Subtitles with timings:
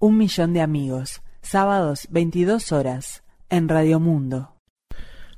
[0.00, 4.52] Un millón de amigos, sábados 22 horas, en Radio Mundo.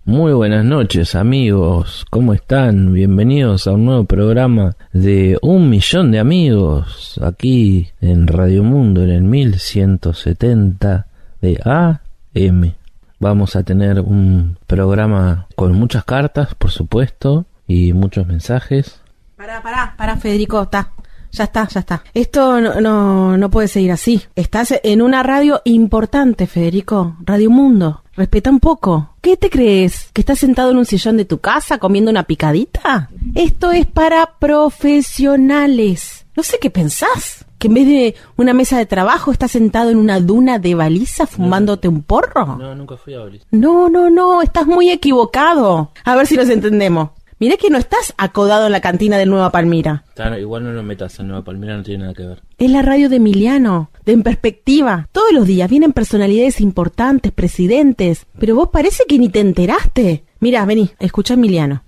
[0.04, 2.92] Muy buenas noches amigos, ¿cómo están?
[2.92, 9.08] Bienvenidos a un nuevo programa de Un millón de amigos, aquí en Radio Mundo en
[9.08, 11.06] el 1170
[11.40, 12.74] de AM.
[13.18, 19.00] Vamos a tener un programa con muchas cartas, por supuesto, y muchos mensajes.
[19.38, 20.92] Pará, pará, pará, Federico, está.
[21.32, 22.02] Ya está, ya está.
[22.14, 24.22] Esto no, no, no puede seguir así.
[24.34, 27.16] Estás en una radio importante, Federico.
[27.21, 28.02] Radio Mundo.
[28.16, 29.14] Respeta un poco.
[29.21, 30.11] ¿Qué te crees?
[30.12, 33.08] ¿Que estás sentado en un sillón de tu casa comiendo una picadita?
[33.34, 36.27] Esto es para profesionales.
[36.36, 37.44] No sé qué pensás.
[37.58, 41.27] ¿Que en vez de una mesa de trabajo estás sentado en una duna de baliza
[41.27, 42.56] fumándote un porro?
[42.56, 43.44] No, nunca fui a baliza.
[43.50, 45.91] No, no, no, estás muy equivocado.
[46.05, 47.10] A ver si nos entendemos.
[47.41, 50.05] Mirá que no estás acodado en la cantina de Nueva Palmira.
[50.11, 52.42] Está, igual no lo metas en Nueva Palmira, no tiene nada que ver.
[52.58, 55.08] Es la radio de Emiliano, de En Perspectiva.
[55.11, 58.27] Todos los días vienen personalidades importantes, presidentes.
[58.38, 60.24] Pero vos parece que ni te enteraste.
[60.38, 61.83] Mirá, vení, escucha a Emiliano.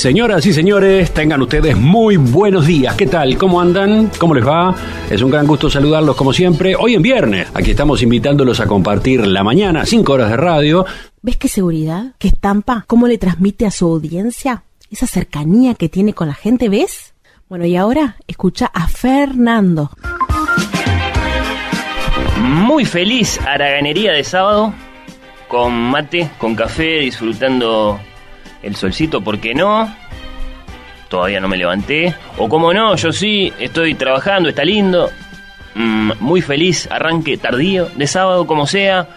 [0.00, 2.94] Señoras y señores, tengan ustedes muy buenos días.
[2.94, 3.36] ¿Qué tal?
[3.36, 4.10] ¿Cómo andan?
[4.18, 4.74] ¿Cómo les va?
[5.10, 6.74] Es un gran gusto saludarlos como siempre.
[6.74, 10.86] Hoy en viernes, aquí estamos invitándolos a compartir la mañana, cinco horas de radio.
[11.20, 12.14] ¿Ves qué seguridad?
[12.18, 12.86] ¿Qué estampa?
[12.86, 14.62] ¿Cómo le transmite a su audiencia?
[14.90, 17.12] Esa cercanía que tiene con la gente, ¿ves?
[17.50, 19.90] Bueno, y ahora escucha a Fernando.
[22.40, 24.72] Muy feliz haraganería de sábado,
[25.46, 28.00] con mate, con café, disfrutando
[28.62, 29.92] el solcito, ¿por qué no?
[31.08, 32.14] Todavía no me levanté.
[32.38, 35.10] O como no, yo sí, estoy trabajando, está lindo.
[35.74, 39.08] Mm, muy feliz, arranque tardío de sábado, como sea.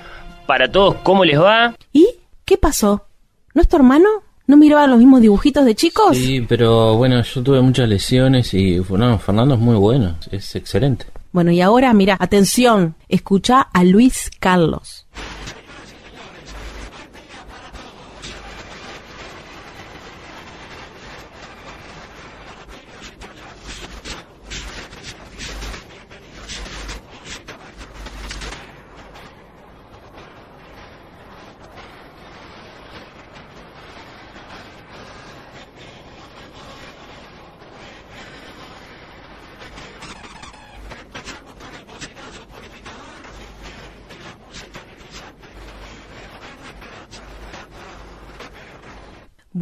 [0.46, 1.76] Para todos, ¿cómo les va?
[1.94, 2.08] ¿Y
[2.46, 3.06] qué pasó?
[3.54, 4.10] ¿No es tu hermano?
[4.46, 6.18] ¿No miraban los mismos dibujitos de chicos?
[6.18, 11.06] Sí, pero bueno, yo tuve muchas lesiones y no, Fernando es muy bueno, es excelente.
[11.32, 15.03] Bueno, y ahora mira, atención, escucha a Luis Carlos.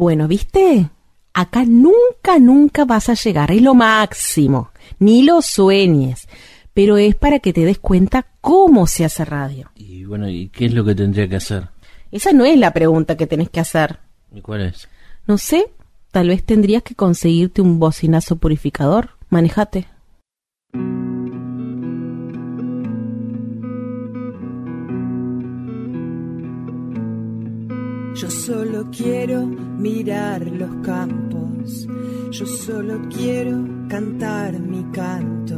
[0.02, 0.90] Bueno, ¿viste?
[1.32, 6.26] Acá nunca, nunca vas a llegar, es lo máximo, ni lo sueñes,
[6.74, 9.70] pero es para que te des cuenta cómo se hace radio.
[9.76, 11.68] Y bueno, ¿y qué es lo que tendría que hacer?
[12.10, 14.00] Esa no es la pregunta que tenés que hacer.
[14.34, 14.88] ¿Y cuál es?
[15.28, 15.66] No sé,
[16.10, 19.10] tal vez tendrías que conseguirte un bocinazo purificador.
[19.28, 19.86] Manejate.
[28.22, 31.88] Yo solo quiero mirar los campos,
[32.30, 35.56] yo solo quiero cantar mi canto,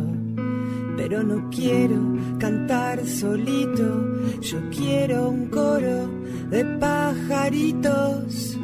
[0.97, 2.01] pero no quiero
[2.39, 6.09] cantar solito, yo quiero un coro
[6.49, 8.59] de pajaritos,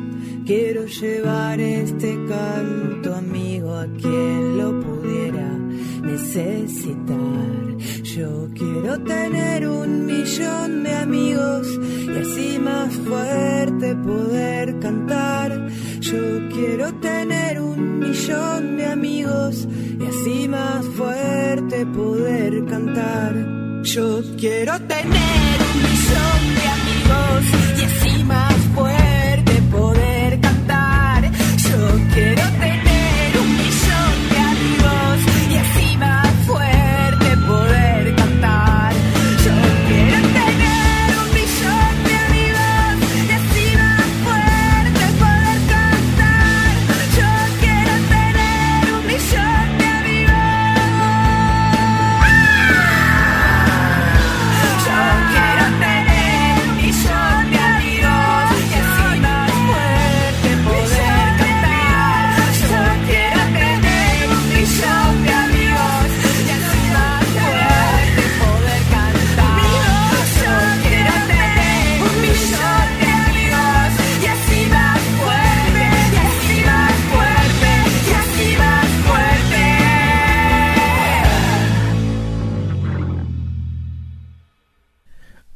[0.47, 5.59] quiero llevar este canto amigo a quien lo pudiera
[6.03, 7.70] necesitar.
[8.17, 15.69] Yo quiero tener un millón de amigos y así más fuerte poder cantar.
[16.01, 19.69] Yo quiero tener un millón de amigos
[20.01, 23.33] y así más fuerte poder cantar.
[23.85, 27.45] Yo quiero tener un millón de amigos
[27.79, 28.70] y así más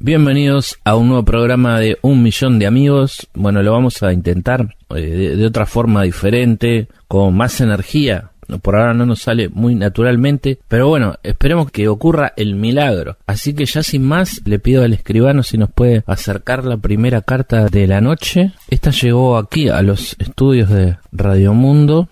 [0.04, 3.26] Bienvenidos a un nuevo programa de Un Millón de Amigos.
[3.32, 8.76] Bueno, lo vamos a intentar eh, de, de otra forma diferente, con más energía, por
[8.76, 13.16] ahora no nos sale muy naturalmente, pero bueno, esperemos que ocurra el milagro.
[13.26, 17.22] Así que ya sin más, le pido al escribano si nos puede acercar la primera
[17.22, 18.52] carta de la noche.
[18.68, 22.08] Esta llegó aquí a los estudios de Radio Mundo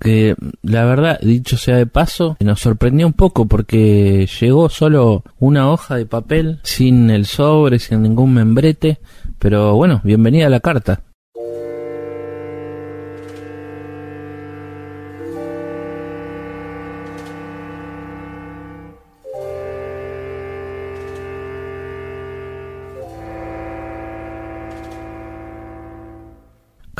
[0.00, 5.70] que la verdad, dicho sea de paso, nos sorprendió un poco porque llegó solo una
[5.70, 8.98] hoja de papel sin el sobre, sin ningún membrete,
[9.38, 11.02] pero bueno, bienvenida a la carta.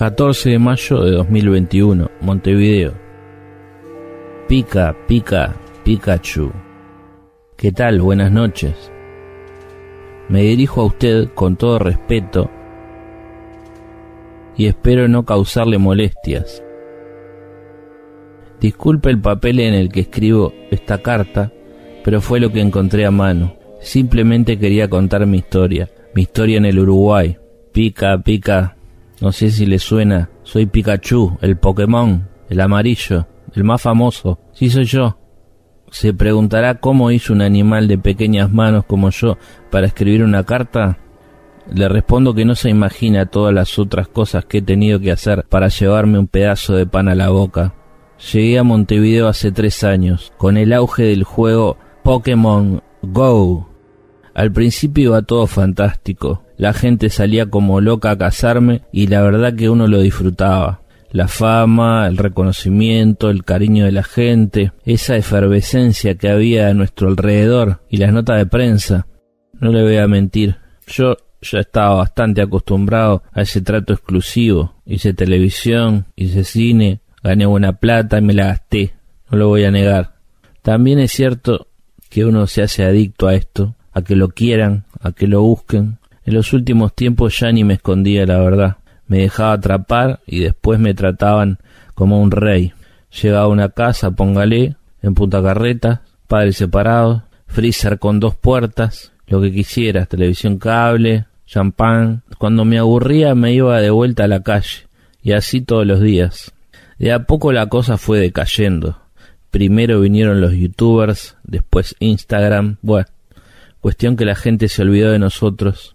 [0.02, 2.92] 14 de mayo de 2021, Montevideo.
[4.48, 5.54] Pica, pica,
[5.84, 6.50] Pikachu.
[7.56, 8.00] ¿Qué tal?
[8.00, 8.90] Buenas noches.
[10.28, 12.50] Me dirijo a usted con todo respeto
[14.56, 16.64] y espero no causarle molestias.
[18.60, 21.52] Disculpe el papel en el que escribo esta carta,
[22.02, 23.54] pero fue lo que encontré a mano.
[23.80, 27.38] Simplemente quería contar mi historia, mi historia en el Uruguay.
[27.70, 28.76] Pica, pica,
[29.22, 30.30] no sé si le suena.
[30.42, 34.40] Soy Pikachu, el Pokémon, el amarillo, el más famoso.
[34.52, 35.16] Sí soy yo.
[35.92, 39.38] Se preguntará cómo hizo un animal de pequeñas manos como yo
[39.70, 40.98] para escribir una carta.
[41.72, 45.44] Le respondo que no se imagina todas las otras cosas que he tenido que hacer
[45.48, 47.74] para llevarme un pedazo de pan a la boca.
[48.32, 53.68] Llegué a Montevideo hace tres años, con el auge del juego Pokémon Go.
[54.34, 56.42] Al principio iba todo fantástico.
[56.62, 60.82] La gente salía como loca a cazarme y la verdad que uno lo disfrutaba.
[61.10, 67.08] La fama, el reconocimiento, el cariño de la gente, esa efervescencia que había a nuestro
[67.08, 69.08] alrededor y las notas de prensa.
[69.58, 70.54] No le voy a mentir,
[70.86, 74.76] yo ya estaba bastante acostumbrado a ese trato exclusivo.
[74.86, 78.94] Hice televisión, hice cine, gané buena plata y me la gasté.
[79.32, 80.14] No lo voy a negar.
[80.62, 81.66] También es cierto
[82.08, 85.98] que uno se hace adicto a esto, a que lo quieran, a que lo busquen,
[86.24, 88.76] en los últimos tiempos ya ni me escondía la verdad.
[89.06, 91.58] Me dejaba atrapar y después me trataban
[91.94, 92.72] como un rey.
[93.20, 99.40] Llegaba a una casa, póngale, en punta carreta, padres separados, freezer con dos puertas, lo
[99.40, 102.22] que quisieras, televisión cable, champán.
[102.38, 104.86] Cuando me aburría me iba de vuelta a la calle,
[105.22, 106.52] y así todos los días.
[106.98, 108.98] De a poco la cosa fue decayendo.
[109.50, 113.08] Primero vinieron los youtubers, después Instagram, bueno,
[113.80, 115.91] cuestión que la gente se olvidó de nosotros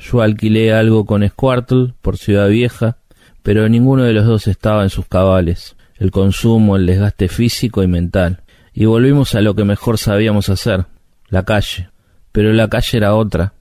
[0.00, 2.96] yo alquilé algo con Squartle por Ciudad Vieja,
[3.42, 7.86] pero ninguno de los dos estaba en sus cabales, el consumo, el desgaste físico y
[7.86, 8.42] mental.
[8.72, 10.86] Y volvimos a lo que mejor sabíamos hacer,
[11.28, 11.90] la calle.
[12.32, 13.52] Pero la calle era otra.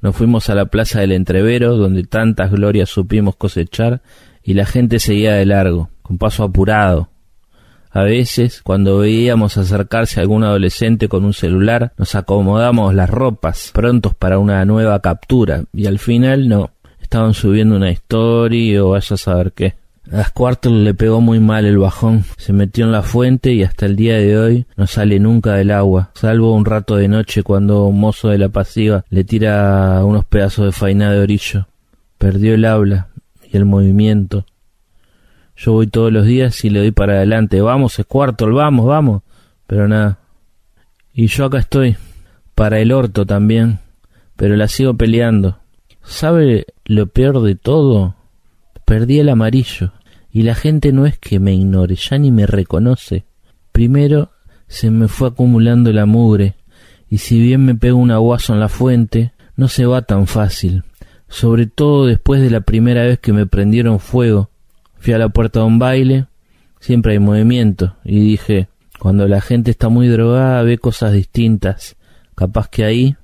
[0.00, 4.00] Nos fuimos a la plaza del Entrevero, donde tantas glorias supimos cosechar,
[4.42, 7.10] y la gente seguía de largo, con paso apurado,
[7.90, 13.70] a veces, cuando veíamos acercarse a algún adolescente con un celular, nos acomodamos las ropas,
[13.72, 16.70] prontos para una nueva captura, y al final no.
[17.00, 19.74] Estaban subiendo una historia o vaya a saber qué.
[20.12, 23.84] A Squirtle le pegó muy mal el bajón, se metió en la fuente y hasta
[23.84, 27.84] el día de hoy no sale nunca del agua, salvo un rato de noche cuando
[27.84, 31.66] un mozo de la pasiva le tira unos pedazos de faina de orillo.
[32.16, 33.08] Perdió el habla
[33.50, 34.46] y el movimiento.
[35.58, 37.60] Yo voy todos los días y le doy para adelante.
[37.60, 39.22] Vamos, Squirtle, vamos, vamos.
[39.66, 40.20] Pero nada.
[41.12, 41.96] Y yo acá estoy.
[42.54, 43.80] Para el orto también.
[44.36, 45.58] Pero la sigo peleando.
[46.04, 48.14] ¿Sabe lo peor de todo?
[48.84, 49.90] Perdí el amarillo.
[50.30, 53.24] Y la gente no es que me ignore, ya ni me reconoce.
[53.72, 54.30] Primero
[54.68, 56.54] se me fue acumulando la mugre.
[57.10, 60.84] Y si bien me pego un aguazo en la fuente, no se va tan fácil.
[61.26, 64.50] Sobre todo después de la primera vez que me prendieron fuego
[64.98, 66.26] Fui a la puerta de un baile,
[66.80, 71.96] siempre hay movimiento, y dije, cuando la gente está muy drogada ve cosas distintas,
[72.34, 73.16] capaz que ahí,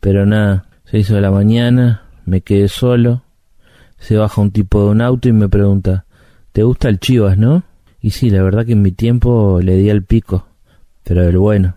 [0.00, 3.22] pero nada, se hizo la mañana, me quedé solo,
[3.98, 6.06] se baja un tipo de un auto y me pregunta,
[6.52, 7.62] ¿te gusta el chivas, no?
[8.00, 10.46] Y sí, la verdad que en mi tiempo le di al pico,
[11.04, 11.76] pero del bueno.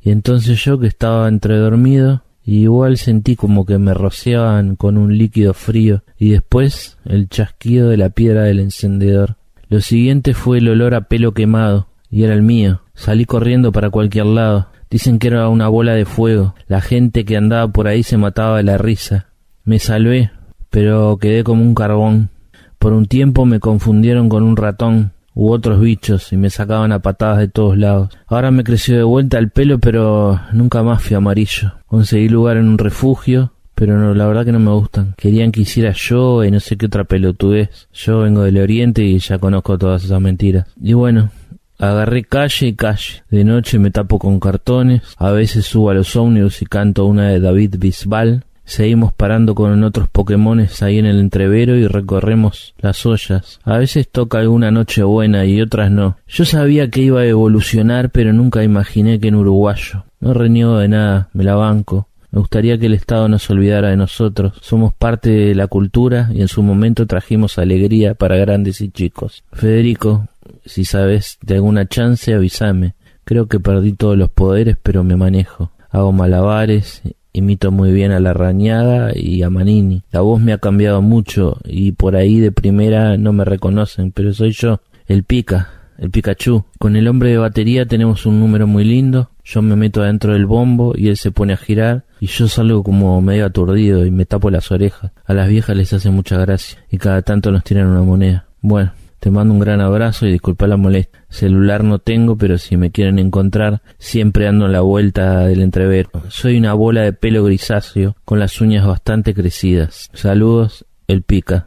[0.00, 5.16] Y entonces yo que estaba entre dormido, igual sentí como que me rociaban con un
[5.16, 9.36] líquido frío y después el chasquido de la piedra del encendedor.
[9.68, 12.82] Lo siguiente fue el olor a pelo quemado, y era el mío.
[12.94, 14.68] Salí corriendo para cualquier lado.
[14.88, 16.54] Dicen que era una bola de fuego.
[16.68, 19.26] La gente que andaba por ahí se mataba de la risa.
[19.64, 20.30] Me salvé,
[20.70, 22.30] pero quedé como un carbón.
[22.78, 27.00] Por un tiempo me confundieron con un ratón u otros bichos y me sacaban a
[27.00, 28.10] patadas de todos lados.
[28.26, 31.72] Ahora me creció de vuelta el pelo, pero nunca más fui amarillo.
[31.86, 35.14] Conseguí lugar en un refugio, pero no, la verdad que no me gustan.
[35.16, 37.88] Querían que hiciera yo y no sé qué otra pelotudez.
[37.92, 40.66] Yo vengo del oriente y ya conozco todas esas mentiras.
[40.80, 41.30] Y bueno,
[41.78, 43.24] Agarré calle y calle.
[43.30, 45.02] De noche me tapo con cartones.
[45.18, 48.44] A veces subo a los ómnibus y canto una de David Bisbal.
[48.64, 53.60] Seguimos parando con otros Pokémones ahí en el entrevero y recorremos las ollas.
[53.62, 56.16] A veces toca alguna noche buena y otras no.
[56.26, 60.04] Yo sabía que iba a evolucionar, pero nunca imaginé que en uruguayo.
[60.20, 62.08] No reniego de nada, me la banco.
[62.30, 64.54] Me gustaría que el Estado no se olvidara de nosotros.
[64.60, 69.44] Somos parte de la cultura y en su momento trajimos alegría para grandes y chicos.
[69.52, 70.26] Federico,
[70.64, 72.94] si sabes de alguna chance, avísame.
[73.24, 75.70] Creo que perdí todos los poderes, pero me manejo.
[75.90, 77.02] Hago malabares,
[77.34, 80.02] imito muy bien a la rañada y a Manini.
[80.10, 84.32] La voz me ha cambiado mucho y por ahí de primera no me reconocen, pero
[84.32, 86.64] soy yo, el pica, el Pikachu.
[86.78, 89.30] Con el hombre de batería tenemos un número muy lindo.
[89.44, 92.82] Yo me meto adentro del bombo y él se pone a girar y yo salgo
[92.82, 95.10] como medio aturdido y me tapo las orejas.
[95.26, 98.46] A las viejas les hace mucha gracia y cada tanto nos tiran una moneda.
[98.62, 98.92] Bueno,
[99.24, 101.24] te mando un gran abrazo y disculpa la molestia.
[101.30, 106.10] Celular no tengo, pero si me quieren encontrar, siempre ando en la vuelta del entrevero.
[106.28, 110.10] Soy una bola de pelo grisáceo con las uñas bastante crecidas.
[110.12, 111.66] Saludos, el pica.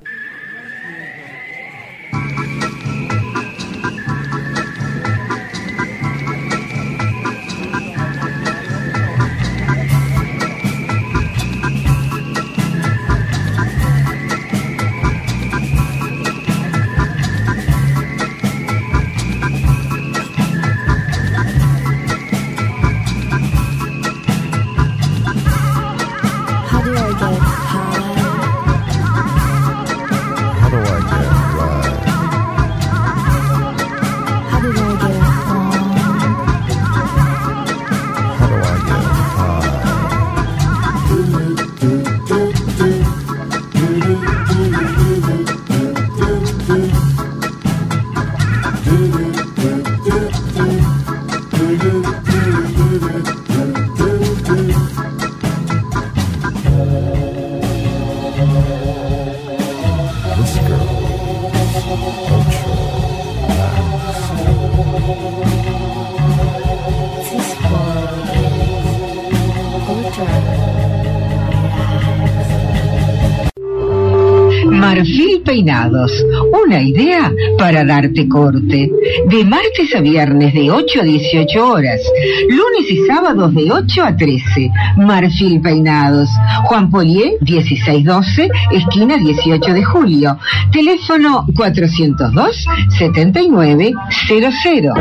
[75.98, 76.26] Peinados,
[76.64, 78.92] una idea para darte corte.
[79.28, 82.02] De martes a viernes de 8 a 18 horas,
[82.50, 84.72] lunes y sábados de 8 a 13.
[84.98, 86.30] Marfil Peinados,
[86.66, 90.38] Juan Polié 1612, esquina 18 de julio.
[90.72, 92.66] Teléfono 402
[92.98, 94.94] 7900.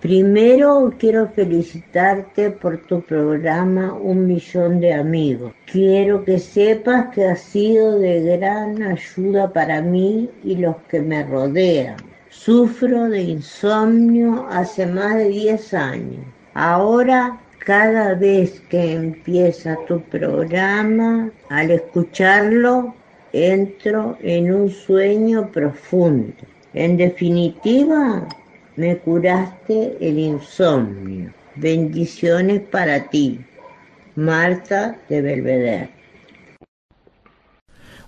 [0.00, 5.52] Primero quiero felicitarte por tu programa Un Millón de Amigos.
[5.70, 11.22] Quiero que sepas que ha sido de gran ayuda para mí y los que me
[11.22, 11.98] rodean.
[12.30, 16.24] Sufro de insomnio hace más de 10 años.
[16.54, 22.94] Ahora, cada vez que empieza tu programa, al escucharlo,
[23.34, 26.32] entro en un sueño profundo.
[26.72, 28.26] En definitiva,
[28.80, 31.34] me curaste el insomnio.
[31.54, 33.44] Bendiciones para ti.
[34.16, 35.90] Marta de Belvedere.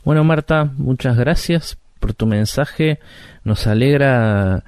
[0.03, 3.01] Bueno, Marta, muchas gracias por tu mensaje.
[3.45, 4.65] Nos alegra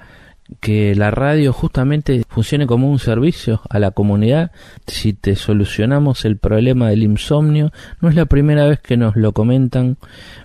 [0.59, 4.51] que la radio justamente funcione como un servicio a la comunidad.
[4.85, 7.71] Si te solucionamos el problema del insomnio,
[8.01, 9.97] no es la primera vez que nos lo comentan,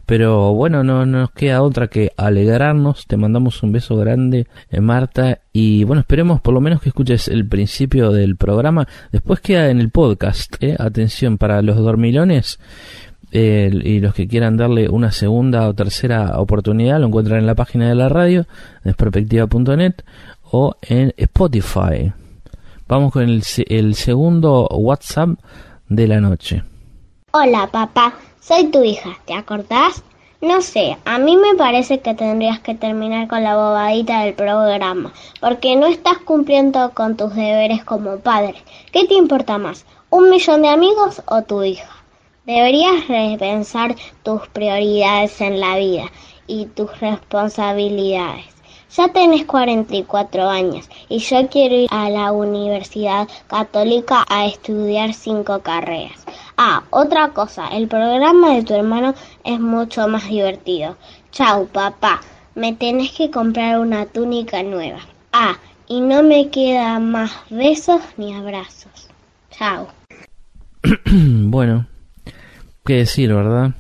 [0.07, 3.07] pero bueno, no, nos queda otra que alegrarnos.
[3.07, 7.29] Te mandamos un beso grande, eh, Marta, y bueno, esperemos por lo menos que escuches
[7.29, 8.89] el principio del programa.
[9.13, 10.77] Después queda en el podcast, ¿eh?
[10.79, 12.59] atención para los dormilones.
[13.33, 17.55] Eh, y los que quieran darle una segunda o tercera oportunidad lo encuentran en la
[17.55, 18.47] página de la radio,
[18.83, 19.95] desperspectiva.net
[20.51, 22.13] o en Spotify.
[22.89, 25.39] Vamos con el, el segundo WhatsApp
[25.89, 26.65] de la noche.
[27.33, 30.03] Hola papá, soy tu hija, ¿te acordás?
[30.41, 35.13] No sé, a mí me parece que tendrías que terminar con la bobadita del programa,
[35.39, 38.55] porque no estás cumpliendo con tus deberes como padre.
[38.91, 42.00] ¿Qué te importa más, un millón de amigos o tu hija?
[42.47, 46.05] Deberías repensar tus prioridades en la vida
[46.47, 48.47] y tus responsabilidades.
[48.97, 55.61] Ya tenés 44 años y yo quiero ir a la Universidad Católica a estudiar cinco
[55.61, 56.25] carreras.
[56.57, 60.97] Ah, otra cosa, el programa de tu hermano es mucho más divertido.
[61.31, 62.21] Chau, papá,
[62.55, 65.01] me tenés que comprar una túnica nueva.
[65.33, 69.09] Ah, y no me queda más besos ni abrazos.
[69.51, 69.87] Chau.
[71.05, 71.87] bueno,
[72.85, 73.73] qué decir, ¿verdad?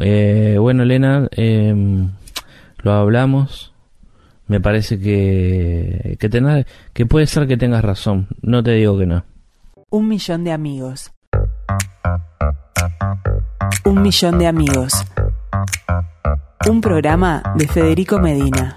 [0.00, 1.74] Eh, bueno, Elena, eh,
[2.78, 3.74] lo hablamos.
[4.46, 8.28] Me parece que que, que puede ser que tengas razón.
[8.40, 9.24] No te digo que no.
[9.90, 11.12] Un millón de amigos.
[13.84, 14.92] Un millón de amigos.
[16.68, 18.74] Un programa de Federico Medina.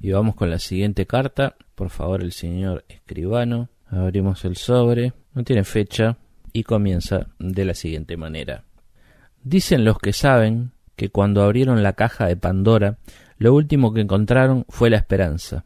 [0.00, 1.56] Y vamos con la siguiente carta.
[1.74, 3.68] Por favor, el señor escribano.
[3.86, 5.12] Abrimos el sobre.
[5.34, 6.16] No tiene fecha.
[6.52, 8.64] Y comienza de la siguiente manera.
[9.42, 12.98] Dicen los que saben que cuando abrieron la caja de Pandora,
[13.38, 15.64] lo último que encontraron fue la esperanza.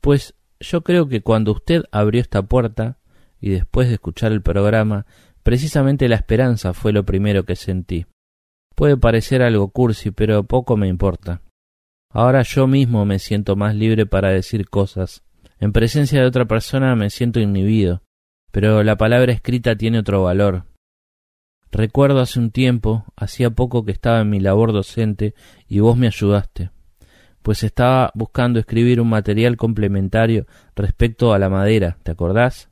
[0.00, 2.98] Pues yo creo que cuando usted abrió esta puerta,
[3.40, 5.06] y después de escuchar el programa,
[5.42, 8.06] precisamente la esperanza fue lo primero que sentí.
[8.74, 11.40] Puede parecer algo cursi, pero poco me importa.
[12.10, 15.22] Ahora yo mismo me siento más libre para decir cosas.
[15.60, 18.02] En presencia de otra persona me siento inhibido,
[18.50, 20.64] pero la palabra escrita tiene otro valor.
[21.70, 25.34] Recuerdo hace un tiempo, hacía poco que estaba en mi labor docente
[25.68, 26.70] y vos me ayudaste,
[27.42, 32.70] pues estaba buscando escribir un material complementario respecto a la madera, ¿te acordás?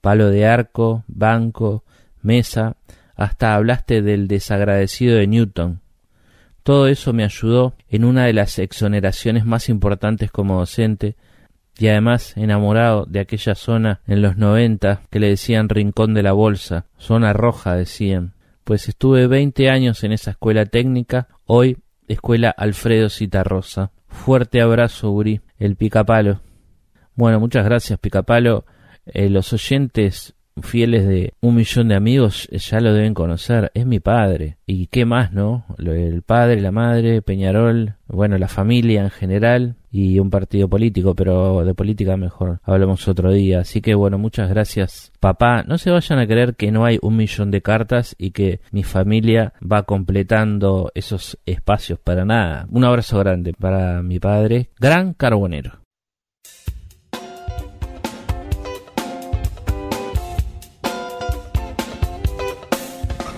[0.00, 1.84] Palo de arco, banco,
[2.22, 2.76] mesa,
[3.14, 5.80] hasta hablaste del desagradecido de Newton.
[6.68, 11.16] Todo eso me ayudó en una de las exoneraciones más importantes como docente
[11.78, 16.32] y además enamorado de aquella zona en los noventa que le decían Rincón de la
[16.32, 23.08] Bolsa, zona roja decían, pues estuve veinte años en esa escuela técnica, hoy escuela Alfredo
[23.08, 23.90] Citarrosa.
[24.06, 26.42] Fuerte abrazo, Uri, el picapalo.
[27.14, 28.66] Bueno, muchas gracias, picapalo.
[29.06, 34.00] Eh, los oyentes fieles de un millón de amigos ya lo deben conocer, es mi
[34.00, 34.58] padre.
[34.66, 35.64] ¿Y qué más, no?
[35.78, 41.64] El padre, la madre, Peñarol, bueno, la familia en general y un partido político, pero
[41.64, 43.60] de política mejor hablamos otro día.
[43.60, 45.62] Así que bueno, muchas gracias, papá.
[45.62, 48.82] No se vayan a creer que no hay un millón de cartas y que mi
[48.82, 52.66] familia va completando esos espacios para nada.
[52.70, 55.87] Un abrazo grande para mi padre, gran carbonero.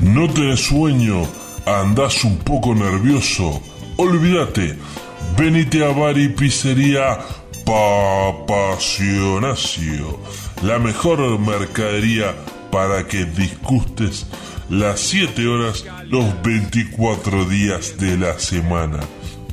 [0.00, 1.28] No te sueño,
[1.66, 3.60] andás un poco nervioso.
[3.96, 4.78] Olvídate,
[5.36, 7.18] venite a Bari Pizzería
[7.66, 10.18] Papacionacio,
[10.62, 12.34] la mejor mercadería
[12.72, 14.26] para que disgustes
[14.70, 19.00] las 7 horas los 24 días de la semana.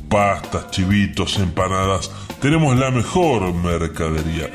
[0.08, 4.48] Pastas, chivitos, empanadas, tenemos la mejor mercadería.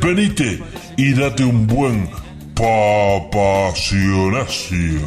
[0.00, 0.62] Venite
[0.96, 2.08] y date un buen
[2.60, 5.00] Papacionacio.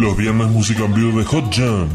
[0.00, 1.88] Los viernes música en vivo de Hot Jam.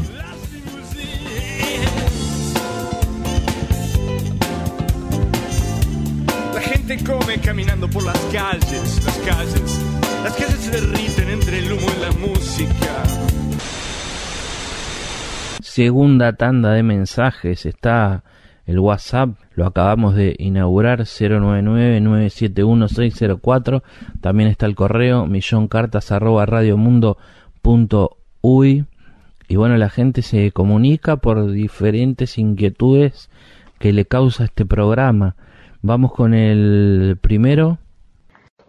[6.54, 9.78] La gente come caminando por las calles, las calles.
[10.24, 13.02] Las calles se derriten entre el humo y la música.
[15.60, 18.24] Segunda tanda de mensajes está
[18.64, 23.82] el WhatsApp, lo acabamos de inaugurar 099-971-604.
[24.20, 28.84] También está el correo milloncartas arroba radiomundo.uy.
[29.46, 33.28] Y bueno, la gente se comunica por diferentes inquietudes
[33.78, 35.36] que le causa este programa.
[35.82, 37.78] Vamos con el primero.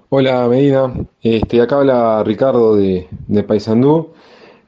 [0.09, 4.13] Hola Medina, este, acá habla Ricardo de, de Paysandú.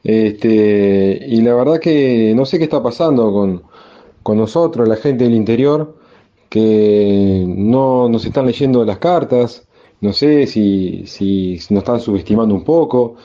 [0.04, 3.64] Este, y la verdad que no sé qué está pasando con,
[4.24, 5.98] con nosotros, la gente del interior,
[6.50, 9.68] que no nos están leyendo las cartas,
[10.02, 13.16] no sé si, si nos están subestimando un poco.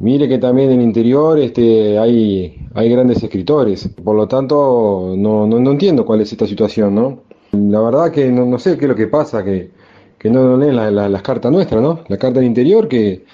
[0.00, 5.46] Mire que también en el interior este, hay, hay grandes escritores, por lo tanto no,
[5.46, 7.20] no, no entiendo cuál es esta situación, ¿no?
[7.52, 9.70] La verdad que no, no sé qué es lo que pasa, que,
[10.18, 12.00] que no leen la- la- las cartas nuestras, ¿no?
[12.08, 13.24] La carta del interior que,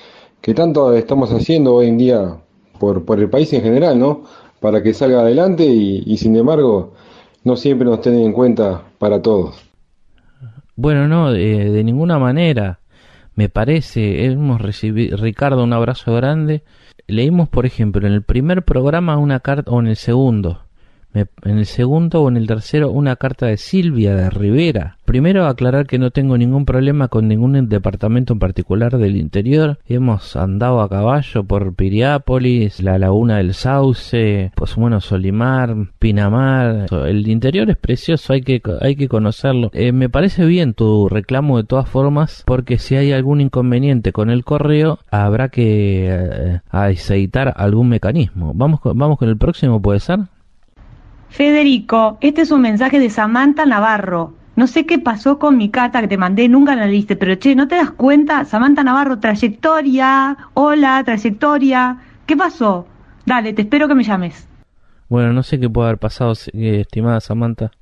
[0.40, 2.38] que tanto estamos haciendo hoy en día
[2.78, 4.22] por, por el país en general, ¿no?
[4.60, 6.92] Para que salga adelante y sin embargo
[7.44, 9.54] no siempre nos tienen en cuenta para todos.
[10.76, 12.80] Bueno, no, de, de ninguna manera.
[13.36, 16.62] me parece, hemos recibido, Ricardo, un abrazo grande.
[17.06, 20.63] Leímos, por ejemplo, en el primer programa una carta, o en el segundo,
[21.14, 24.98] en el segundo o en el tercero una carta de Silvia de Rivera.
[25.04, 29.78] Primero aclarar que no tengo ningún problema con ningún departamento en particular del interior.
[29.86, 36.86] Hemos andado a caballo por Piriápolis, la Laguna del Sauce, pues bueno, Solimar, Pinamar.
[37.06, 39.70] El interior es precioso, hay que, hay que conocerlo.
[39.74, 44.30] Eh, me parece bien tu reclamo de todas formas, porque si hay algún inconveniente con
[44.30, 48.52] el correo, habrá que eh, aceitar algún mecanismo.
[48.54, 50.20] Vamos, vamos con el próximo, ¿puede ser?
[51.34, 54.34] Federico, este es un mensaje de Samantha Navarro.
[54.54, 57.56] No sé qué pasó con mi carta que te mandé, nunca la leíste, pero che,
[57.56, 58.44] ¿no te das cuenta?
[58.44, 61.98] Samantha Navarro, trayectoria, hola, trayectoria.
[62.26, 62.86] ¿Qué pasó?
[63.26, 64.46] Dale, te espero que me llames.
[65.08, 67.72] Bueno, no sé qué puede haber pasado, eh, estimada Samantha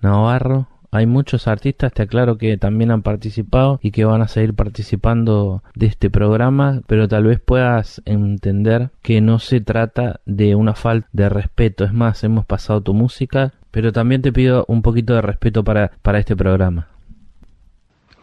[0.00, 0.68] Navarro.
[0.94, 5.62] Hay muchos artistas, te aclaro que también han participado y que van a seguir participando
[5.74, 11.08] de este programa, pero tal vez puedas entender que no se trata de una falta
[11.12, 11.84] de respeto.
[11.84, 15.92] Es más, hemos pasado tu música, pero también te pido un poquito de respeto para,
[16.02, 16.91] para este programa.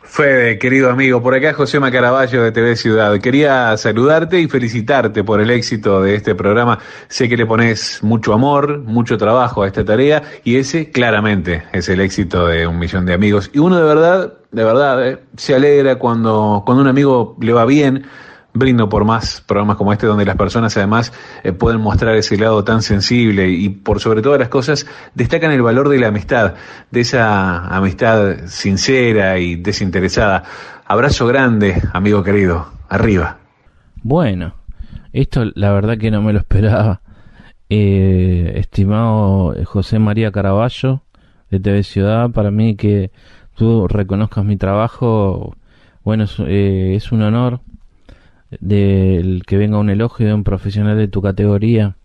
[0.10, 3.20] Fede, querido amigo, por acá José Macaraballo de TV Ciudad.
[3.20, 6.80] Quería saludarte y felicitarte por el éxito de este programa.
[7.10, 11.90] Sé que le pones mucho amor, mucho trabajo a esta tarea y ese claramente es
[11.90, 13.52] el éxito de un millón de amigos.
[13.54, 17.66] Y uno de verdad, de verdad, eh, se alegra cuando, cuando un amigo le va
[17.66, 18.08] bien,
[18.54, 22.64] brindo por más programas como este donde las personas además eh, pueden mostrar ese lado
[22.64, 26.56] tan sensible y por sobre todas las cosas destacan el valor de la amistad,
[26.92, 30.44] de esa amistad sincera y desinteresada.
[30.86, 32.68] Abrazo grande, amigo querido.
[32.90, 33.38] Arriba.
[34.02, 34.56] Bueno,
[35.14, 37.02] esto la verdad que no me lo esperaba.
[37.72, 41.04] Eh, estimado José María Caraballo
[41.52, 43.12] de TV Ciudad, para mí que
[43.56, 45.56] tú reconozcas mi trabajo,
[46.04, 47.62] bueno, es, eh, es un honor
[48.60, 51.96] del que venga un elogio de un profesional de tu categoría.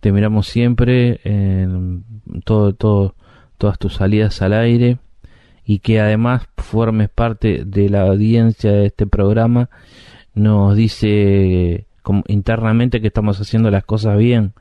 [0.00, 2.04] Te miramos siempre en
[2.44, 3.14] todo, todo,
[3.58, 4.98] todas tus salidas al aire
[5.64, 9.70] y que además formes parte de la audiencia de este programa
[10.34, 11.86] nos dice
[12.26, 14.54] internamente que estamos haciendo las cosas bien.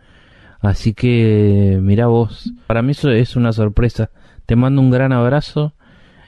[0.60, 4.12] Así que mira vos, para mí eso es una sorpresa.
[4.46, 5.74] Te mando un gran abrazo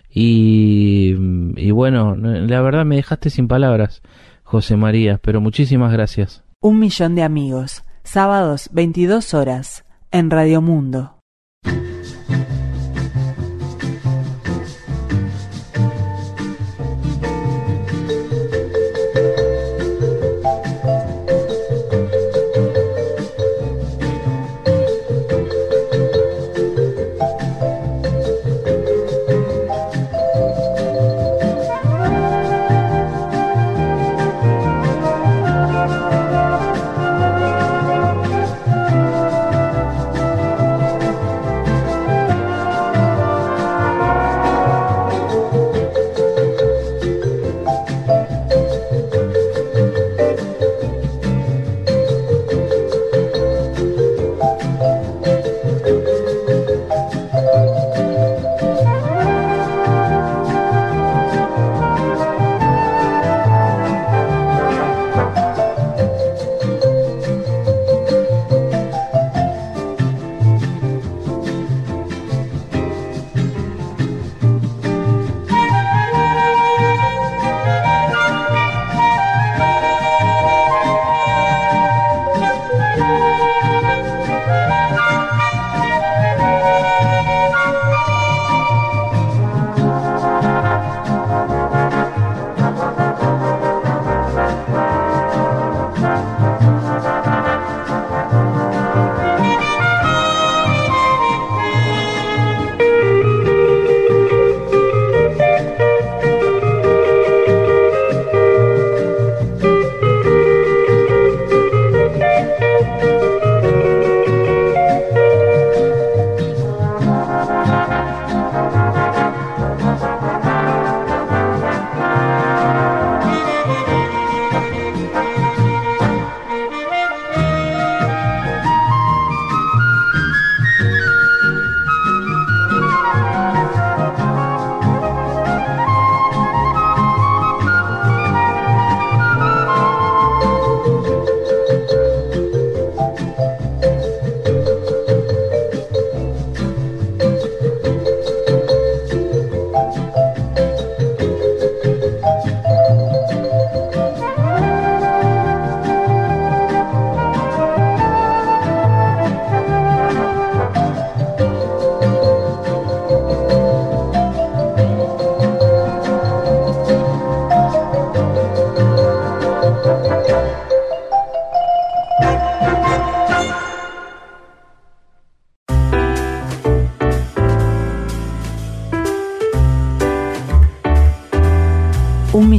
[0.10, 1.16] y,
[1.56, 4.02] y bueno, la verdad me dejaste sin palabras.
[4.54, 6.44] José María, pero muchísimas gracias.
[6.62, 11.23] Un millón de amigos, sábados 22 horas, en Radio Mundo.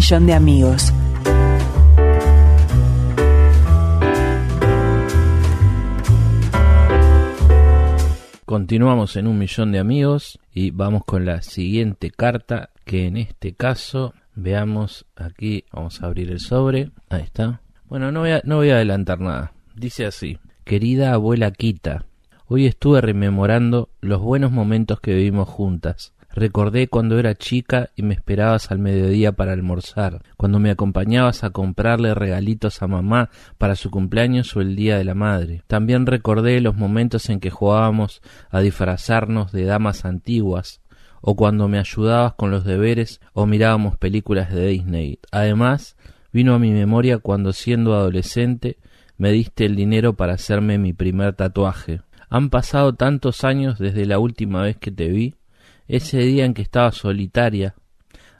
[0.04, 0.92] Millón de amigos.
[8.44, 13.54] Continuamos en un millón de amigos y vamos con la siguiente carta que en este
[13.54, 17.62] caso veamos aquí, vamos a abrir el sobre, ahí está.
[17.86, 19.54] Bueno, no voy a, no voy a adelantar nada.
[19.74, 22.04] Dice así, querida abuela Quita,
[22.46, 26.12] hoy estuve rememorando los buenos momentos que vivimos juntas.
[26.36, 31.50] Recordé cuando era chica y me esperabas al mediodía para almorzar, cuando me acompañabas a
[31.50, 35.62] comprarle regalitos a mamá para su cumpleaños o el día de la madre.
[35.68, 38.20] También recordé los momentos en que jugábamos
[38.50, 40.80] a disfrazarnos de damas antiguas,
[41.20, 45.20] o cuando me ayudabas con los deberes o mirábamos películas de Disney.
[45.30, 45.96] Además,
[46.32, 48.78] vino a mi memoria cuando siendo adolescente
[49.16, 52.00] me diste el dinero para hacerme mi primer tatuaje.
[52.28, 55.36] Han pasado tantos años desde la última vez que te vi,
[55.88, 57.74] ese día en que estaba solitaria,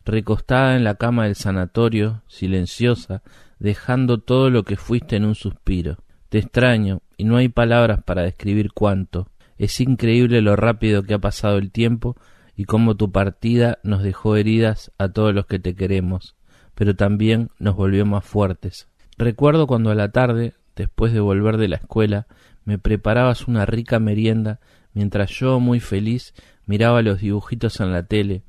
[0.04, 3.22] recostada en la cama del sanatorio, silenciosa,
[3.58, 5.98] dejando todo lo que fuiste en un suspiro.
[6.28, 9.28] Te extraño, y no hay palabras para describir cuánto.
[9.56, 12.16] Es increíble lo rápido que ha pasado el tiempo
[12.56, 16.36] y cómo tu partida nos dejó heridas a todos los que te queremos,
[16.74, 18.88] pero también nos volvió más fuertes.
[19.16, 22.26] Recuerdo cuando a la tarde, después de volver de la escuela,
[22.64, 24.60] me preparabas una rica merienda
[24.94, 26.34] mientras yo, muy feliz,
[26.66, 28.42] miraba los dibujitos en la tele.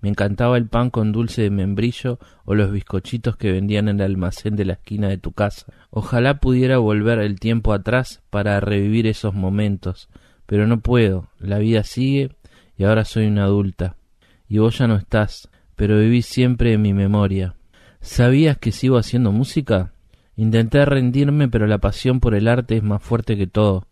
[0.00, 4.12] Me encantaba el pan con dulce de membrillo o los bizcochitos que vendían en el
[4.12, 5.66] almacén de la esquina de tu casa.
[5.90, 10.08] Ojalá pudiera volver el tiempo atrás para revivir esos momentos,
[10.46, 11.28] pero no puedo.
[11.40, 12.30] La vida sigue
[12.76, 13.96] y ahora soy una adulta.
[14.48, 17.56] Y vos ya no estás, pero vivís siempre en mi memoria.
[18.00, 19.92] ¿Sabías que sigo haciendo música?
[20.36, 23.87] Intenté rendirme, pero la pasión por el arte es más fuerte que todo.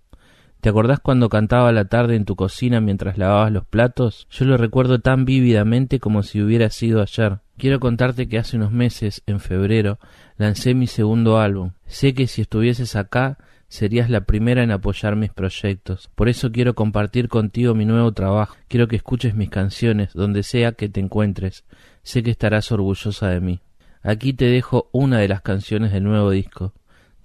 [0.67, 4.27] ¿Te acordás cuando cantaba la tarde en tu cocina mientras lavabas los platos?
[4.33, 7.39] Yo lo recuerdo tan vívidamente como si hubiera sido ayer.
[7.57, 10.01] Quiero contarte que hace unos meses, en febrero,
[10.39, 11.71] lancé mi segundo álbum.
[11.87, 16.11] Sé que si estuvieses acá, serías la primera en apoyar mis proyectos.
[16.17, 18.57] Por eso quiero compartir contigo mi nuevo trabajo.
[18.67, 21.65] Quiero que escuches mis canciones, donde sea que te encuentres.
[22.03, 23.61] Sé que estarás orgullosa de mí.
[24.03, 26.73] Aquí te dejo una de las canciones del nuevo disco.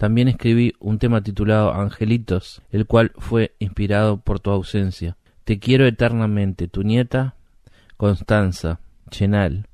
[0.01, 5.15] También escribí un tema titulado Angelitos, el cual fue inspirado por tu ausencia.
[5.43, 7.35] Te quiero eternamente, tu nieta,
[7.97, 8.79] Constanza,
[9.11, 9.67] Chenal.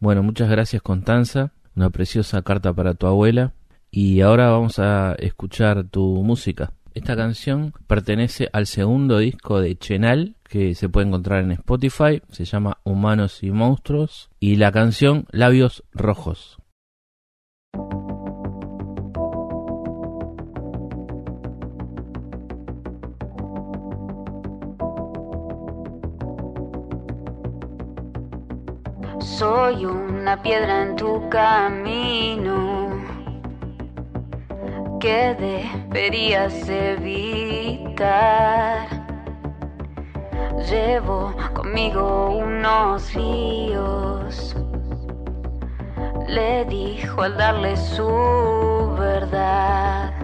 [0.00, 3.52] Bueno, muchas gracias Constanza, una preciosa carta para tu abuela.
[3.90, 6.72] Y ahora vamos a escuchar tu música.
[6.94, 12.46] Esta canción pertenece al segundo disco de Chenal que se puede encontrar en Spotify, se
[12.46, 16.56] llama Humanos y Monstruos y la canción Labios Rojos.
[29.38, 32.88] Soy una piedra en tu camino
[34.98, 37.98] que deberías evitar.
[40.70, 44.56] Llevo conmigo unos líos.
[46.26, 50.14] Le dijo al darle su verdad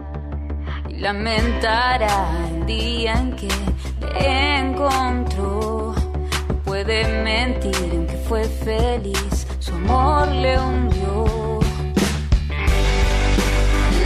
[0.88, 3.48] y lamentará el día en que
[4.00, 5.94] te encontró.
[6.64, 11.60] Puede mentir fue feliz, su amor le hundió.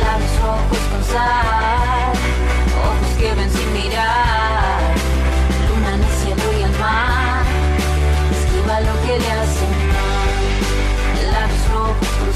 [0.01, 2.13] Labios rojos con sal,
[2.89, 4.81] ojos que ven sin mirar,
[5.69, 7.45] luna en el cielo y el mar,
[8.33, 11.33] esquiva lo que le hace mal.
[11.33, 12.35] Labios rojos con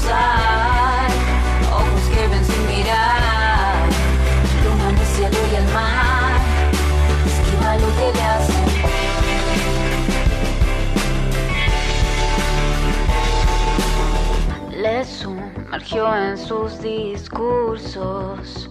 [15.71, 18.69] sumergió en sus discursos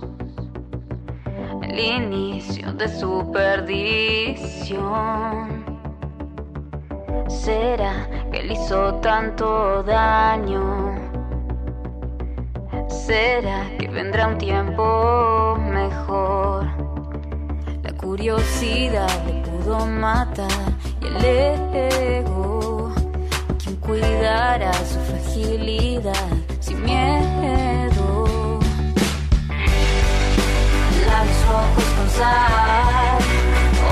[1.63, 4.79] el inicio de su perdición.
[7.27, 10.95] ¿Será que le hizo tanto daño?
[12.89, 16.67] ¿Será que vendrá un tiempo mejor?
[17.83, 20.51] La curiosidad le pudo matar
[21.01, 22.93] y el ego
[23.59, 26.40] quien cuidará su fragilidad
[26.91, 28.59] miedo.
[31.07, 32.09] Labios rojos con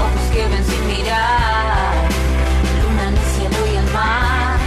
[0.02, 1.92] ojos que ven sin mirar,
[2.82, 4.58] luna en el cielo y el mar,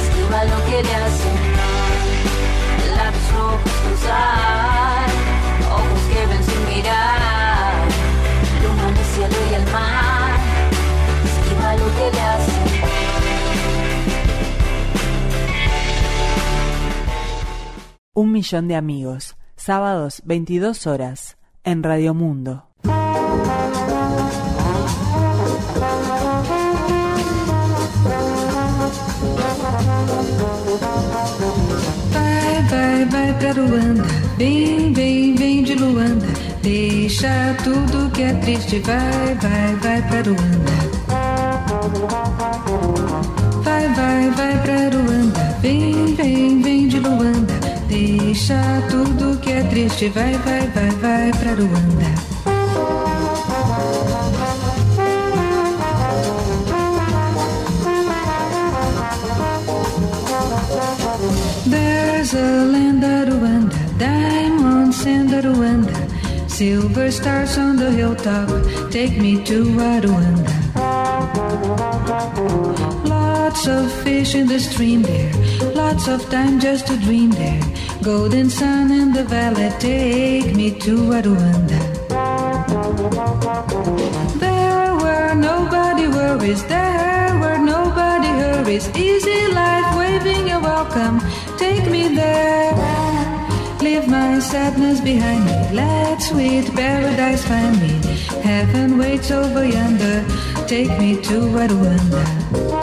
[0.00, 2.96] esquiva lo que le hace mal.
[2.96, 3.94] Labios rojos con
[18.18, 19.36] Un millón de amigos.
[19.54, 22.64] Sábados 22 horas en Radio Mundo.
[32.12, 34.02] Vai, vai, vai pra Luanda.
[34.36, 36.26] Vem, vem, vem de Luanda.
[36.60, 38.80] Deixa tudo que é triste.
[38.80, 40.72] Vai, vai, vai pra Luanda.
[43.62, 45.56] Vai, vai, vai pra Luanda.
[45.62, 47.47] Vem, vem, vem de Luanda.
[48.38, 50.08] Deixa tudo que é triste.
[50.10, 52.06] Vai, vai, vai, vai pra Luanda.
[61.66, 68.48] There's a land at Rwanda, diamonds in the Rwanda, silver stars on the hilltop.
[68.92, 70.54] Take me to Rwanda.
[73.04, 75.32] Lots of fish in the stream there,
[75.74, 77.60] lots of time just to dream there.
[78.02, 81.80] Golden sun in the valley, take me to Rwanda.
[84.38, 88.88] There where nobody worries, there where nobody hurries.
[88.96, 91.20] Easy life, waving a welcome,
[91.58, 92.72] take me there.
[93.82, 97.98] Leave my sadness behind me, let sweet paradise find me.
[98.42, 100.24] Heaven waits over yonder,
[100.68, 102.77] take me to Rwanda.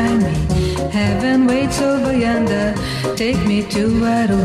[0.00, 0.34] Find me.
[0.96, 2.74] Heaven waits over yonder,
[3.16, 4.40] take me to Rwanda,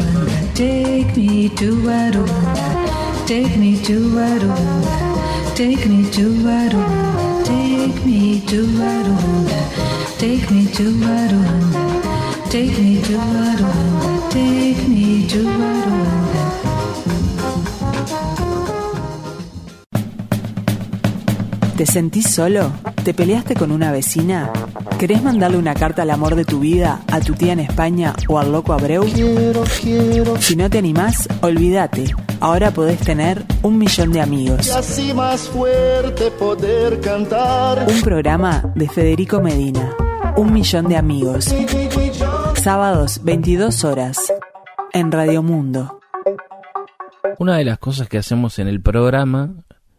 [0.54, 2.26] take me to Rwanda,
[3.32, 4.56] take me to Rwanda,
[5.56, 6.84] take me to Rwanda,
[7.46, 9.60] take me to Rwanda,
[10.24, 11.96] take me to Rwanda.
[12.56, 13.70] Take me to Rwanda,
[14.30, 16.44] take me to Rwanda.
[21.76, 22.95] ¿Te sentís solo?
[23.06, 24.52] ¿Te peleaste con una vecina?
[24.98, 28.40] ¿Querés mandarle una carta al amor de tu vida, a tu tía en España o
[28.40, 29.06] al loco Abreu?
[30.40, 32.16] Si no te animás, olvídate.
[32.40, 34.66] Ahora podés tener un millón de amigos.
[34.66, 37.86] Y así más fuerte poder cantar.
[37.88, 39.94] Un programa de Federico Medina.
[40.36, 41.54] Un millón de amigos.
[42.56, 44.34] Sábados 22 horas
[44.94, 46.00] en Radio Mundo.
[47.38, 49.54] Una de las cosas que hacemos en el programa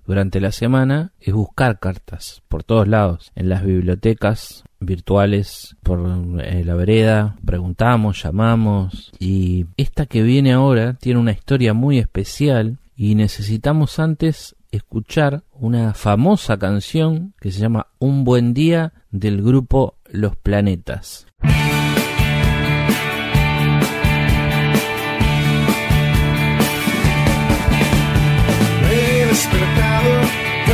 [0.07, 6.01] durante la semana es buscar cartas por todos lados, en las bibliotecas virtuales, por
[6.43, 12.79] eh, la vereda, preguntamos, llamamos y esta que viene ahora tiene una historia muy especial
[12.95, 19.97] y necesitamos antes escuchar una famosa canción que se llama Un buen día del grupo
[20.07, 21.26] Los Planetas.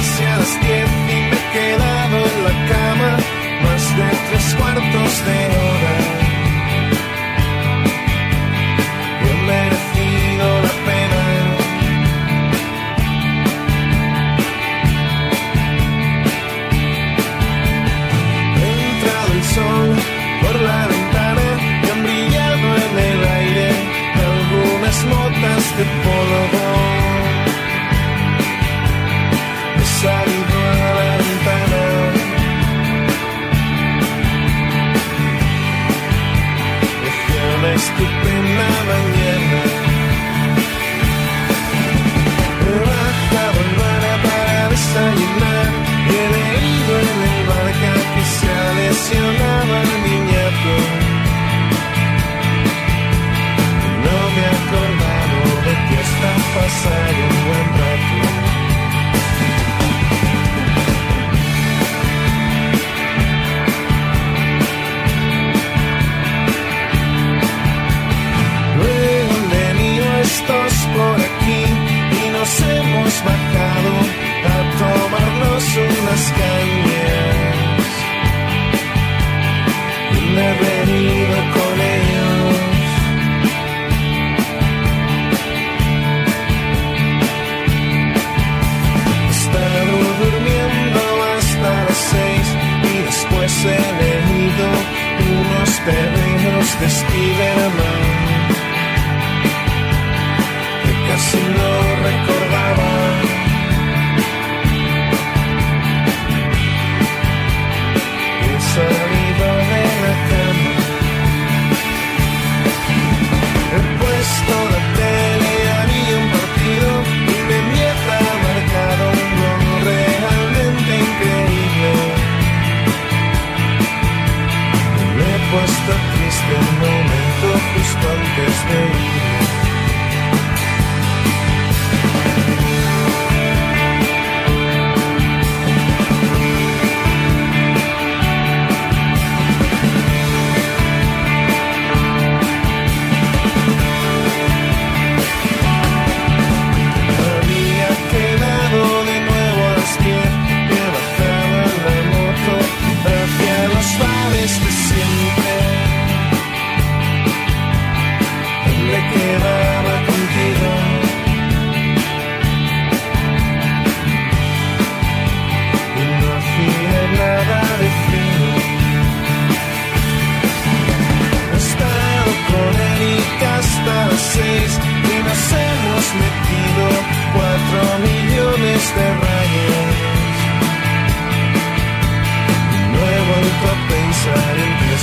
[0.03, 3.17] Casi a las diez y me he quedado en la cama
[3.63, 6.02] más de tres cuartos de hora.
[96.85, 97.62] Hasta las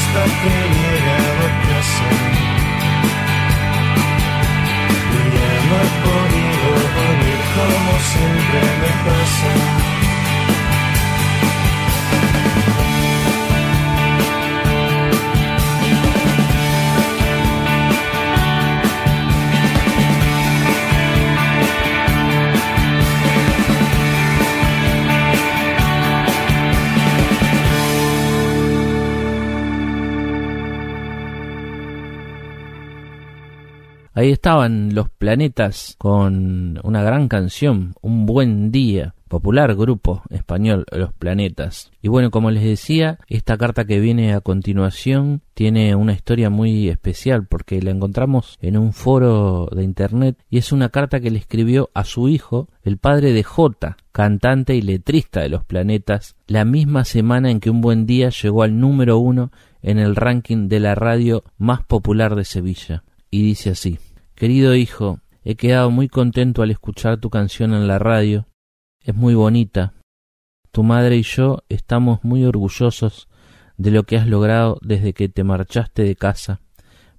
[0.10, 2.08] hasta que he llegado a casa.
[5.12, 9.89] Y ya no he podido dormir como siempre me pasa.
[34.20, 41.14] Ahí estaban los planetas con una gran canción, Un buen día, popular grupo español Los
[41.14, 41.90] Planetas.
[42.02, 46.90] Y bueno, como les decía, esta carta que viene a continuación tiene una historia muy
[46.90, 51.40] especial porque la encontramos en un foro de internet y es una carta que le
[51.40, 56.66] escribió a su hijo, el padre de J, cantante y letrista de Los Planetas, la
[56.66, 60.82] misma semana en que Un buen día llegó al número uno en el ranking de
[60.82, 63.04] la radio más popular de Sevilla.
[63.32, 64.00] Y dice así,
[64.40, 68.48] Querido hijo, he quedado muy contento al escuchar tu canción en la radio.
[69.02, 69.96] Es muy bonita.
[70.72, 73.28] Tu madre y yo estamos muy orgullosos
[73.76, 76.62] de lo que has logrado desde que te marchaste de casa.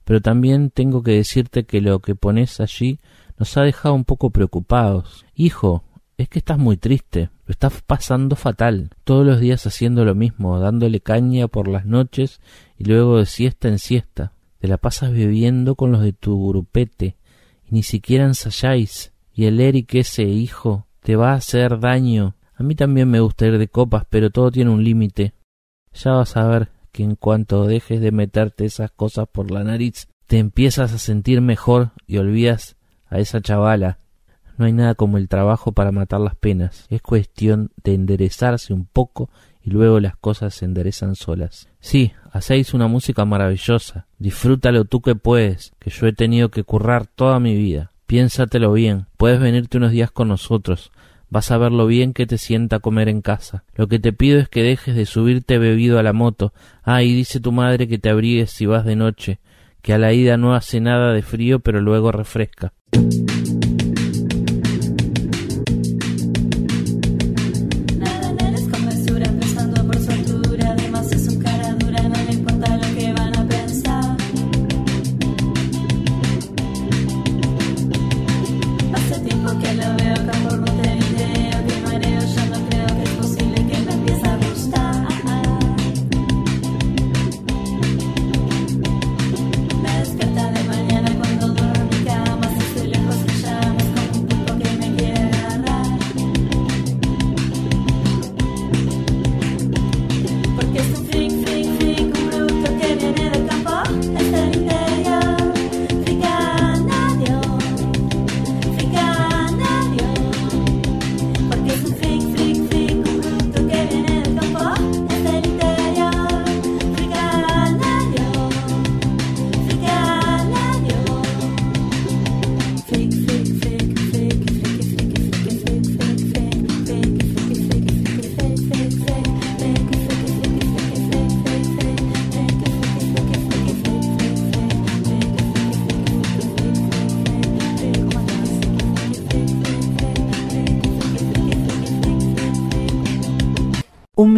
[0.05, 3.01] Pero también tengo que decirte que lo que pones allí
[3.39, 5.27] nos ha dejado un poco preocupados.
[5.35, 5.85] Hijo,
[6.17, 10.59] es que estás muy triste, lo estás pasando fatal, todos los días haciendo lo mismo,
[10.59, 12.41] dándole caña por las noches
[12.79, 14.33] y luego de siesta en siesta.
[14.61, 17.17] Te la pasas bebiendo con los de tu grupete
[17.65, 19.13] y ni siquiera ensayáis.
[19.33, 22.35] Y el Eric ese hijo te va a hacer daño.
[22.55, 25.33] A mí también me gusta ir de copas, pero todo tiene un límite.
[25.95, 30.09] Ya vas a ver que en cuanto dejes de meterte esas cosas por la nariz,
[30.27, 33.99] te empiezas a sentir mejor y olvidas a esa chavala.
[34.59, 36.87] No hay nada como el trabajo para matar las penas.
[36.91, 39.31] Es cuestión de enderezarse un poco
[39.63, 41.69] y luego las cosas se enderezan solas.
[41.81, 44.07] Sí, hacéis una música maravillosa.
[44.19, 47.93] Disfrútalo tú que puedes, que yo he tenido que currar toda mi vida.
[48.07, 49.07] Piénsatelo bien.
[49.17, 50.91] Puedes venirte unos días con nosotros.
[51.29, 53.63] Vas a ver lo bien que te sienta comer en casa.
[53.77, 56.53] Lo que te pido es que dejes de subirte bebido a la moto.
[56.83, 59.39] Ah, y dice tu madre que te abrigues si vas de noche,
[59.81, 62.73] que a la ida no hace nada de frío, pero luego refresca.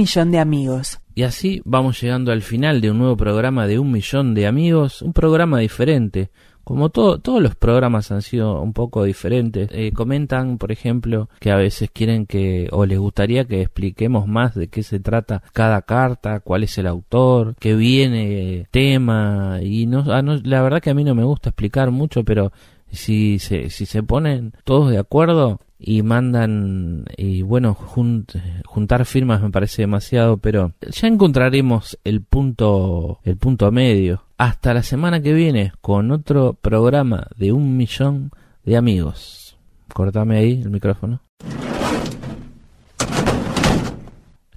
[0.02, 0.98] Millón de amigos.
[1.14, 5.00] Y así vamos llegando al final de un nuevo programa de Un millón de amigos,
[5.00, 6.30] un programa diferente.
[6.64, 9.68] Como todo, todos los programas han sido un poco diferentes.
[9.72, 14.54] Eh, comentan, por ejemplo, que a veces quieren que, o les gustaría que expliquemos más
[14.54, 20.02] de qué se trata cada carta, cuál es el autor, qué viene, tema, y no,
[20.22, 22.52] no la verdad que a mí no me gusta explicar mucho, pero
[22.92, 29.42] si se, si se ponen todos de acuerdo y mandan y bueno junt- juntar firmas
[29.42, 34.22] me parece demasiado pero ya encontraremos el punto el punto medio.
[34.38, 38.30] Hasta la semana que viene con otro programa de un millón
[38.64, 39.56] de amigos.
[39.92, 41.20] Cortame ahí el micrófono.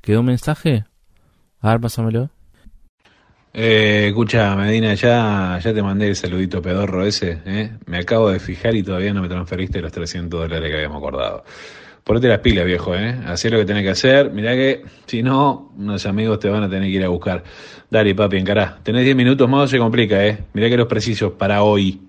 [0.01, 0.85] Quedó un mensaje
[1.61, 2.29] a ver pásamelo
[3.57, 7.71] Eh, escucha, Medina, ya, ya te mandé el saludito pedorro ese, ¿eh?
[7.85, 11.45] Me acabo de fijar y todavía no me transferiste los 300 dólares que habíamos acordado.
[12.03, 13.15] Ponete las pilas, viejo, ¿eh?
[13.25, 14.29] Hacé lo que tenés que hacer.
[14.31, 17.45] Mirá que, si no, unos amigos te van a tener que ir a buscar.
[17.89, 18.77] Dale, papi, encará.
[18.83, 20.37] Tenés 10 minutos más se complica, ¿eh?
[20.51, 22.01] Mirá que los precisos para hoy.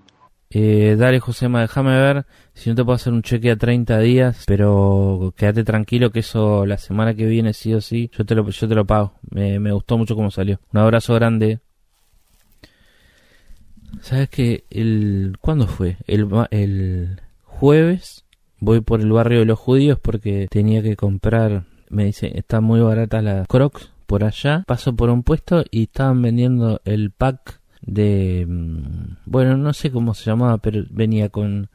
[0.49, 4.43] Eh, dale, Josema, déjame ver si no te puedo hacer un cheque a 30 días,
[4.47, 8.49] pero quédate tranquilo que eso la semana que viene, sí o sí, yo te lo,
[8.49, 9.13] yo te lo pago.
[9.29, 10.59] Me, gustó mucho cómo salió.
[10.73, 11.59] Un abrazo grande.
[14.01, 14.63] ¿Sabes qué?
[14.69, 15.97] El, ¿Cuándo fue?
[16.07, 18.25] El, el jueves
[18.59, 22.79] voy por el barrio de los judíos porque tenía que comprar, me dice, están muy
[22.79, 24.63] baratas las crocs por allá.
[24.65, 30.13] Paso por un puesto y estaban vendiendo el pack de mm, bueno no sé cómo
[30.13, 31.69] se llamaba pero venía con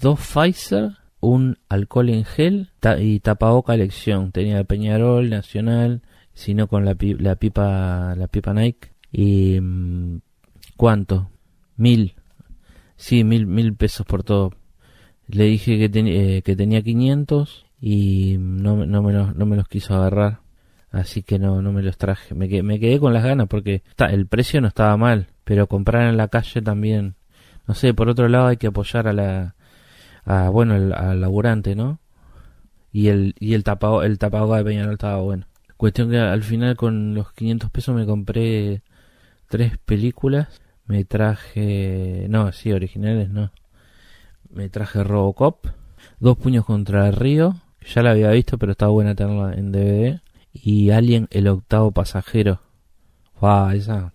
[0.00, 4.32] dos Pfizer un alcohol en gel ta- y tapaboca elección.
[4.32, 6.02] Tenía Peñarol Nacional
[6.34, 8.88] sino con la, la pipa la pipa Nike.
[9.12, 10.20] Y mm,
[10.76, 11.30] cuánto
[11.76, 12.14] mil.
[12.96, 14.50] Sí mil mil pesos por todo.
[15.28, 16.00] Le dije que,
[16.38, 20.40] eh, que tenía 500 y no, no, me los, no me los quiso agarrar
[20.92, 22.34] Así que no, no me los traje.
[22.34, 26.18] Me me quedé con las ganas porque el precio no estaba mal, pero comprar en
[26.18, 27.16] la calle también.
[27.66, 29.54] No sé, por otro lado hay que apoyar a la,
[30.24, 31.98] a, bueno, al, laburante, ¿no?
[32.92, 35.46] Y el, y el tapado, el tapado de Peñarol estaba bueno.
[35.78, 38.82] Cuestión que al final con los 500 pesos me compré
[39.48, 40.60] tres películas.
[40.86, 43.50] Me traje, no, sí, originales no.
[44.50, 45.66] Me traje Robocop,
[46.20, 50.20] Dos puños contra el río, ya la había visto, pero estaba buena tenerla en DVD
[50.52, 52.60] y Alien el octavo pasajero.
[53.34, 54.12] Fua, esa.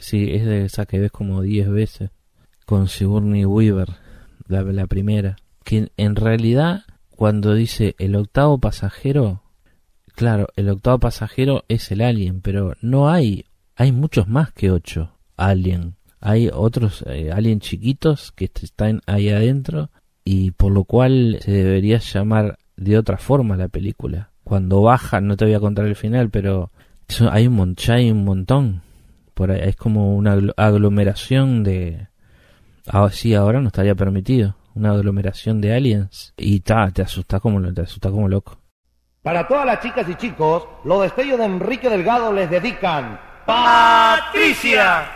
[0.00, 2.10] sí, es de esa que ves como 10 veces.
[2.66, 3.88] Con Sigourney Weaver,
[4.46, 5.36] la, la primera.
[5.64, 9.42] Que en realidad, cuando dice el octavo pasajero,
[10.14, 13.44] claro, el octavo pasajero es el Alien, pero no hay.
[13.76, 15.96] Hay muchos más que 8 Alien.
[16.20, 19.90] Hay otros eh, Alien chiquitos que est- están ahí adentro
[20.24, 25.34] y por lo cual se debería llamar de otra forma la película cuando baja, no
[25.38, 26.70] te voy a contar el final, pero
[27.08, 28.82] eso- hay un, mon- ya hay un montón.
[29.32, 32.08] Por ahí, es como una aglo- aglomeración de...
[32.86, 34.54] Ah, sí, ahora no estaría permitido.
[34.74, 36.34] Una aglomeración de aliens.
[36.36, 38.58] Y ta, te asusta como, lo- te asusta como loco.
[39.22, 45.06] Para todas las chicas y chicos, los destellos de Enrique Delgado les dedican Patricia.